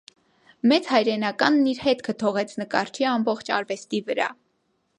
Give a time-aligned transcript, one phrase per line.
[0.69, 4.31] Մեծ հայրենականն իր հետքը թողեց նկարչի ամբողջ արվեստի վրա։